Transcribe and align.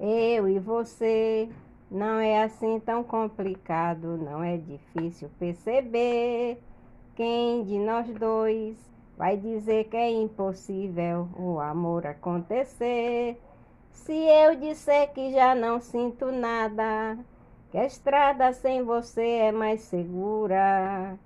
Eu 0.00 0.48
e 0.48 0.58
você. 0.58 1.48
Não 1.90 2.20
é 2.20 2.42
assim 2.42 2.78
tão 2.80 3.02
complicado, 3.02 4.18
não 4.18 4.42
é 4.44 4.58
difícil 4.58 5.30
perceber. 5.38 6.60
Quem 7.16 7.64
de 7.64 7.78
nós 7.78 8.06
dois 8.14 8.76
vai 9.16 9.36
dizer 9.36 9.84
que 9.84 9.96
é 9.96 10.10
impossível 10.10 11.28
o 11.34 11.58
amor 11.58 12.06
acontecer? 12.06 13.40
Se 13.90 14.12
eu 14.12 14.54
disser 14.54 15.12
que 15.12 15.32
já 15.32 15.54
não 15.54 15.80
sinto 15.80 16.30
nada, 16.30 17.18
que 17.70 17.78
a 17.78 17.86
estrada 17.86 18.52
sem 18.52 18.82
você 18.82 19.26
é 19.26 19.52
mais 19.52 19.80
segura. 19.80 21.18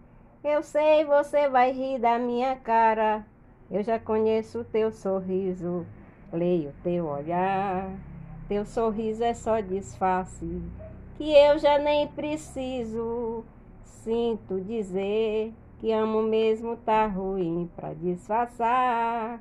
Eu 0.45 0.63
sei, 0.63 1.05
você 1.05 1.49
vai 1.49 1.73
rir 1.73 1.99
da 1.99 2.19
minha 2.19 2.57
cara. 2.57 3.27
Eu 3.71 3.83
já 3.83 3.99
conheço 3.99 4.61
o 4.61 4.65
teu 4.65 4.93
sorriso, 4.93 5.85
leio 6.33 6.73
teu 6.83 7.07
olhar. 7.07 7.91
Teu 8.49 8.65
sorriso 8.65 9.23
é 9.25 9.33
só 9.35 9.61
disfarce, 9.61 10.63
que 11.17 11.33
eu 11.33 11.59
já 11.59 11.79
nem 11.79 12.09
preciso. 12.09 13.45
Sinto 13.85 14.61
dizer 14.61 15.53
que 15.79 15.93
amo 15.93 16.23
mesmo 16.23 16.77
tá 16.77 17.07
ruim 17.07 17.71
pra 17.77 17.95
disfarçar. 17.95 19.41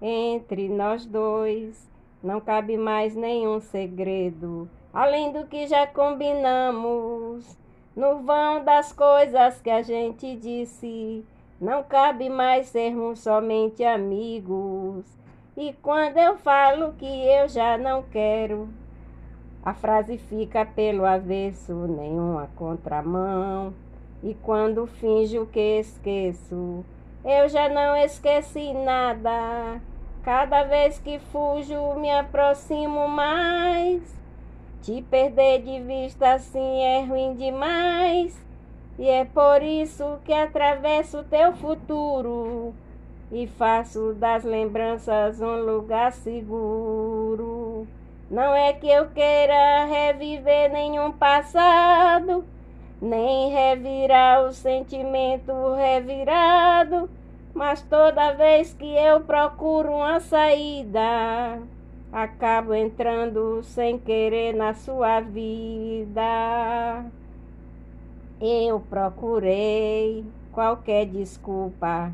Entre 0.00 0.68
nós 0.68 1.04
dois 1.04 1.90
não 2.22 2.40
cabe 2.40 2.76
mais 2.76 3.14
nenhum 3.16 3.60
segredo, 3.60 4.68
além 4.92 5.32
do 5.32 5.46
que 5.46 5.66
já 5.66 5.86
combinamos. 5.86 7.56
No 7.94 8.20
vão 8.20 8.64
das 8.64 8.92
coisas 8.92 9.60
que 9.60 9.68
a 9.68 9.82
gente 9.82 10.34
disse, 10.36 11.24
não 11.60 11.82
cabe 11.82 12.30
mais 12.30 12.68
sermos 12.68 13.20
somente 13.20 13.84
amigos. 13.84 15.04
E 15.54 15.74
quando 15.82 16.16
eu 16.16 16.38
falo 16.38 16.94
que 16.94 17.04
eu 17.04 17.46
já 17.46 17.76
não 17.76 18.02
quero, 18.02 18.70
a 19.62 19.74
frase 19.74 20.16
fica 20.16 20.64
pelo 20.64 21.04
avesso, 21.04 21.74
nenhuma 21.74 22.48
contramão. 22.56 23.74
E 24.22 24.32
quando 24.32 24.86
finjo 24.86 25.44
que 25.44 25.78
esqueço, 25.78 26.82
eu 27.22 27.50
já 27.50 27.68
não 27.68 27.94
esqueci 27.94 28.72
nada. 28.72 29.78
Cada 30.22 30.62
vez 30.64 30.98
que 30.98 31.18
fujo, 31.18 31.96
me 31.96 32.10
aproximo 32.10 33.06
mais. 33.06 34.02
Te 34.80 35.02
perder 35.02 35.62
de 35.62 35.80
vista 35.80 36.32
assim 36.32 36.80
é 36.82 37.04
ruim 37.04 37.34
demais. 37.34 38.42
E 38.98 39.06
é 39.06 39.26
por 39.26 39.62
isso 39.62 40.18
que 40.24 40.32
atravesso 40.32 41.22
teu 41.24 41.52
futuro 41.52 42.72
e 43.32 43.48
faço 43.48 44.12
das 44.12 44.44
lembranças 44.44 45.40
um 45.40 45.64
lugar 45.64 46.12
seguro. 46.12 47.86
Não 48.30 48.54
é 48.54 48.72
que 48.72 48.86
eu 48.88 49.08
queira 49.08 49.86
reviver 49.86 50.70
nenhum 50.70 51.10
passado, 51.10 52.44
nem 53.00 53.50
revirar 53.50 54.44
o 54.44 54.52
sentimento 54.52 55.52
revirado 55.74 57.08
mas 57.54 57.82
toda 57.82 58.32
vez 58.32 58.72
que 58.72 58.96
eu 58.96 59.20
procuro 59.20 59.90
uma 59.90 60.20
saída, 60.20 61.60
acabo 62.10 62.74
entrando 62.74 63.62
sem 63.62 63.98
querer 63.98 64.54
na 64.54 64.72
sua 64.72 65.20
vida. 65.20 67.04
Eu 68.40 68.80
procurei 68.80 70.24
qualquer 70.50 71.06
desculpa 71.06 72.10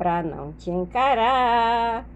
para 0.00 0.22
não 0.22 0.54
te 0.54 0.70
encarar, 0.70 2.06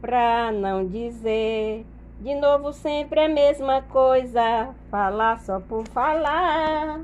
para 0.00 0.52
não 0.52 0.86
dizer 0.86 1.84
de 2.20 2.32
novo 2.36 2.72
sempre 2.72 3.18
a 3.18 3.28
mesma 3.28 3.82
coisa, 3.82 4.72
falar 4.92 5.40
só 5.40 5.58
por 5.58 5.88
falar. 5.88 7.00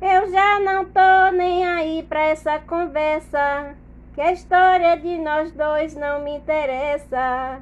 Eu 0.00 0.30
já 0.30 0.60
não 0.60 0.84
tô 0.84 1.36
nem 1.36 1.66
aí 1.66 2.04
pra 2.04 2.26
essa 2.26 2.60
conversa, 2.60 3.74
que 4.14 4.20
a 4.20 4.30
história 4.30 4.96
de 4.96 5.18
nós 5.18 5.50
dois 5.50 5.96
não 5.96 6.22
me 6.22 6.36
interessa. 6.36 7.60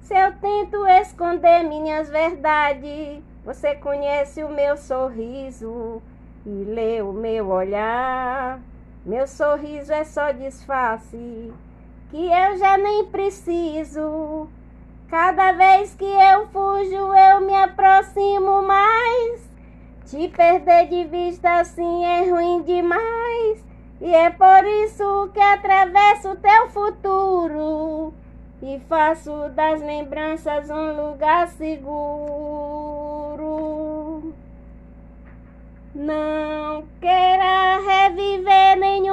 Se 0.00 0.14
eu 0.14 0.32
tento 0.38 0.86
esconder 0.86 1.64
minhas 1.64 2.08
verdades, 2.08 3.22
você 3.44 3.74
conhece 3.74 4.42
o 4.42 4.48
meu 4.48 4.78
sorriso 4.78 6.00
e 6.46 6.64
lê 6.64 7.02
o 7.02 7.12
meu 7.12 7.48
olhar. 7.48 8.58
Meu 9.06 9.24
sorriso 9.28 9.92
é 9.92 10.02
só 10.02 10.32
disfarce, 10.32 11.52
que 12.10 12.26
eu 12.26 12.58
já 12.58 12.76
nem 12.76 13.04
preciso. 13.04 14.48
Cada 15.08 15.52
vez 15.52 15.94
que 15.94 16.04
eu 16.04 16.48
fujo, 16.48 17.14
eu 17.14 17.40
me 17.40 17.54
aproximo 17.54 18.62
mais. 18.62 19.48
Te 20.06 20.26
perder 20.26 20.88
de 20.88 21.04
vista 21.04 21.60
assim 21.60 22.04
é 22.04 22.28
ruim 22.28 22.62
demais. 22.62 23.64
E 24.00 24.12
é 24.12 24.28
por 24.28 24.64
isso 24.84 25.30
que 25.32 25.38
atravesso 25.40 26.34
teu 26.42 26.68
futuro 26.70 28.12
e 28.60 28.80
faço 28.88 29.48
das 29.50 29.80
lembranças 29.82 30.68
um 30.68 31.10
lugar 31.10 31.46
seguro. 31.46 31.86
Não 35.94 36.84
queira 37.00 37.25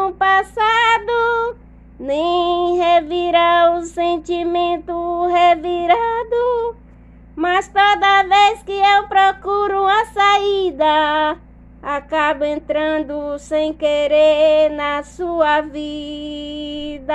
nenhum 0.03 0.11
passado, 0.13 1.55
nem 1.99 2.77
revirar 2.77 3.77
o 3.77 3.85
sentimento 3.85 5.27
revirado. 5.27 6.75
Mas 7.35 7.67
toda 7.67 8.23
vez 8.23 8.63
que 8.63 8.73
eu 8.73 9.07
procuro 9.07 9.83
uma 9.83 10.05
saída, 10.05 11.37
acabo 11.81 12.43
entrando 12.43 13.37
sem 13.39 13.73
querer 13.73 14.69
na 14.71 15.03
sua 15.03 15.61
vida. 15.61 17.13